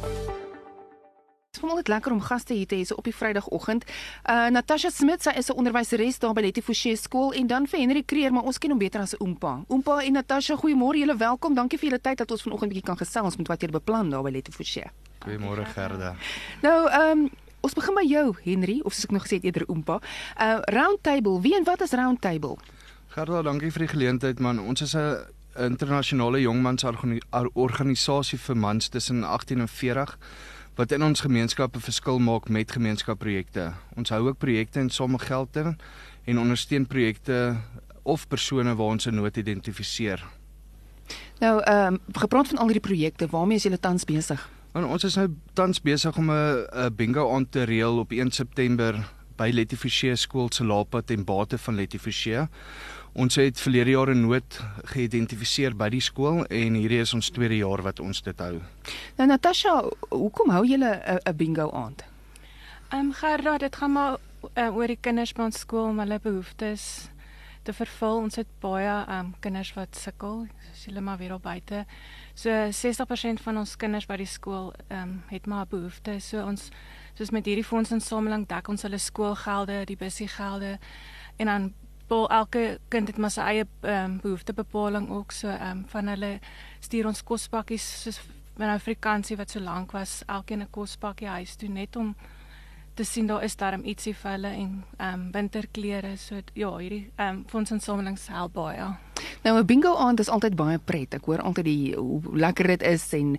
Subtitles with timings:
[1.84, 3.82] Dit lekker om gaste hier te hê so op die Vrydagoggend.
[4.24, 7.80] Uh Natasha Smit, sy is 'n onderwyseres daar by Letty Forsie skool en dan vir
[7.80, 9.64] Henry Kreer, maar ons ken hom beter as 'n oompa.
[9.68, 11.54] Oompa en Natasha, goeiemôre, julle welkom.
[11.54, 14.10] Dankie vir julle tyd dat ons vanoggend 'n bietjie kan gesels met wat julle beplan
[14.10, 14.90] daar by Letty Forsie.
[15.26, 16.14] Goeiemôre Gerda.
[16.62, 17.30] Nou, ehm um,
[17.64, 19.96] Ons begin by jou, Henry, of soos ek nog gesê het eerder Oompa.
[20.36, 21.40] Uh round table.
[21.40, 22.58] Wie en wat is round table?
[23.14, 24.60] Gerda, dankie vir die geleentheid man.
[24.60, 25.24] Ons is 'n
[25.56, 30.18] internasionale jongmansorganisasie vir mans tussen 18 en 40
[30.76, 33.72] wat in ons gemeenskappe verskil maak met gemeenskapprojekte.
[33.96, 35.78] Ons hou ook projekte en sommige geld in
[36.24, 37.56] en ondersteun projekte
[38.02, 40.24] of persone waar ons 'n nood identifiseer.
[41.38, 44.50] Nou, ehm um, gepraat van al hierdie projekte, waarmee is julle tans besig?
[44.74, 48.98] En ons is nou tans besig om 'n bingo aan te reël op 1 September
[49.36, 52.48] by Letty Forsie skool se Laapat en Bate van Letty Forsie.
[53.12, 57.56] Ons het verlede jaar 'n nood geïdentifiseer by die skool en hierdie is ons tweede
[57.56, 58.60] jaar wat ons dit hou.
[59.16, 62.04] Nou Natasha, hoekom hou julle 'n bingo aand?
[62.90, 64.16] Ehm um, Gerda, dit gaan maar
[64.58, 67.08] uh, oor die kinders by ons skool en hulle behoeftes
[67.64, 68.20] te vervul.
[68.26, 71.84] Ons het baie um, kinders wat sukkel, soos julle maar weer op buite.
[72.34, 76.18] So 60% van ons kinders by die skool um, het maar 'n behoefte.
[76.20, 76.70] So ons
[77.14, 80.78] soos met hierdie fondsinsameling dek ons hulle skoolgelde, die bussiegelde
[81.36, 81.72] en dan
[82.06, 85.32] bol elke kind het maar sy eie um, behoeftebepaling ook.
[85.32, 86.38] So um, van hulle
[86.80, 88.20] stuur ons kospakkies soos
[88.56, 92.14] van Afrikaansie wat so lank was, elkeen 'n kospakkie huis toe net om
[92.94, 97.10] te sien daar is darm ietsie vir hulle en ehm um, winterklere so ja hierdie
[97.16, 98.76] ehm um, fondsinsamelings help baie.
[98.76, 98.96] Ja.
[99.42, 101.14] Nou 'n bingo aand is altyd baie pret.
[101.14, 103.36] Ek hoor altyd die hoe lekker dit is en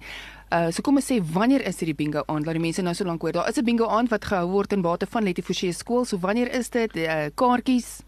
[0.52, 2.46] uh so kom ons sê wanneer is hierdie bingo aand?
[2.46, 3.32] Laat die mense nou so lank hoor.
[3.32, 6.06] Daar is 'n bingo aand wat gehou word in bate van Letty Forsie skool.
[6.06, 6.96] So wanneer is dit?
[6.96, 8.04] Uh kaartjies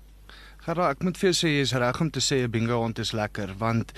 [0.67, 3.00] Gerra, ek moet vir jou sê jy is reg om te sê 'n bingo aand
[3.00, 3.94] is lekker want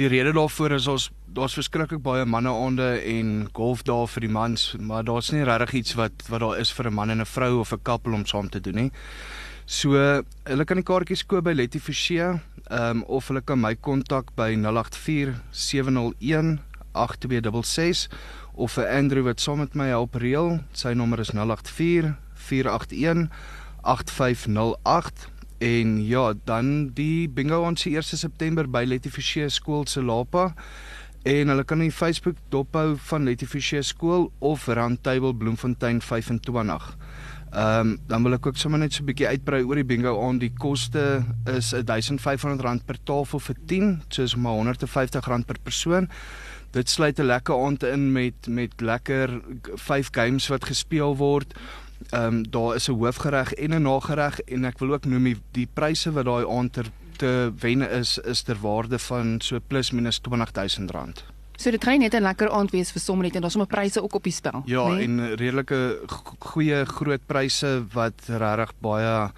[0.00, 4.72] die rede daarvoor is ons daar's verskriklik baie manneaande en golf daar vir die mans,
[4.80, 7.60] maar daar's nie regtig iets wat wat daar is vir 'n man en 'n vrou
[7.60, 8.92] of 'n koppel om saam te doen nie.
[9.66, 9.92] So
[10.46, 14.34] hulle kan die kaartjies koop by Letty Forsie, ehm um, of hulle kan my kontak
[14.34, 16.58] by 084 701
[16.94, 18.08] 8266
[18.54, 23.28] of vir Andrew wat saam met my help reël, sy nommer is 084 481
[23.82, 25.33] 8508
[25.64, 30.50] En ja, dan die bingo ons se 1 September by Letty Forsie skool se Lapa.
[31.24, 36.90] En hulle kan in Facebook dophou van Letty Forsie skool of Roundtable Bloemfontein 25.
[37.54, 40.12] Ehm um, dan wil ek ook sommer net so 'n bietjie uitbrei oor die bingo
[40.26, 40.38] aan.
[40.38, 46.10] Die koste is R1500 per tafel vir 10, soos maar R150 per persoon.
[46.72, 49.40] Dit sluit 'n lekker aand in met met lekker
[49.74, 51.54] 5 games wat gespeel word.
[52.10, 55.36] Ehm um, daar is 'n hoofgereg en 'n nagereg en ek wil ook noem die,
[55.52, 59.90] die pryse wat daai aand ter te wenne is is ter waarde van so plus
[59.90, 61.24] minus R20000.
[61.56, 64.02] So dit gaan net 'n lekker aand wees vir sommer net en daar's sommer pryse
[64.02, 64.62] ook op die spel.
[64.64, 65.04] Ja, nee?
[65.04, 65.98] en redelike
[66.38, 69.30] goeie groot pryse wat regtig baie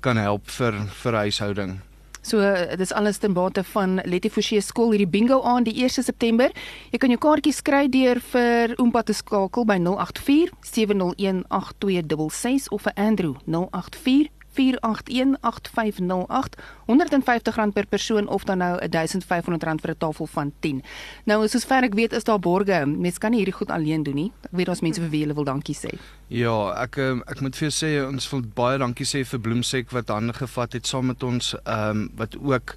[0.00, 1.80] kan help vir vir huishouding.
[2.22, 6.04] So dit is alles ten bate van Letty Forsie skool hierdie bingo aan die 1
[6.04, 6.52] September.
[6.90, 12.84] Jy kan jou kaartjies kry deur vir Oompa te skakel by 084 701 8266 of
[12.88, 16.54] vir Andrew 084 4818508
[16.86, 20.82] R150 per persoon of dan nou R1500 vir 'n tafel van 10.
[21.24, 22.86] Nou soos ver ek weet is daar borge.
[22.86, 24.32] Mens kan nie hierdie goed alleen doen nie.
[24.42, 25.98] Ek weet daar's mense vir wie hulle wil dankie sê.
[26.28, 29.90] Ja, ek ehm, ek moet vir jou sê ons wil baie dankie sê vir Bloemsek
[29.90, 32.76] wat hande gevat het saam met ons ehm um, wat ook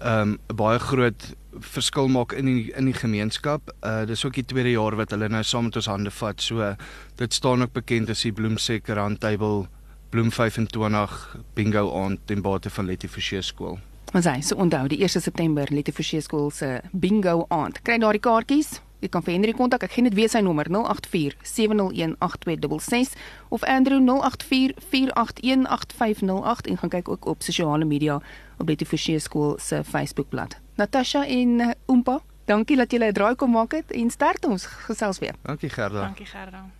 [0.00, 3.72] ehm um, baie groot verskil maak in die in die gemeenskap.
[3.82, 6.40] Uh dis ook die tweede jaar wat hulle nou saam met ons hande vat.
[6.40, 6.76] So
[7.16, 9.68] dit staan ook bekend as die Bloemsek Roundtable
[10.10, 13.78] Bloem 25 bingo aand ten bate van Letty Forsie skool.
[14.10, 17.78] Ons sê so onthou die 1 September Letty Forsie skool se bingo aand.
[17.86, 18.80] Kry daardie kaartjies.
[19.00, 19.84] Jy kan vir Henry kontak.
[19.86, 23.14] Ek gee net weer sy nommer 084 701 8266
[23.54, 28.18] of Andrew 084 481 8508 en gaan kyk ook op sosiale media
[28.58, 30.58] op Letty Forsie skool se Facebookblad.
[30.74, 32.18] Natasha en Oompa,
[32.50, 35.34] dankie dat julle 'n draai kom maak het en sterkte ons gesels weer.
[35.42, 36.00] Dankie Gerda.
[36.02, 36.79] Dankie Gerda.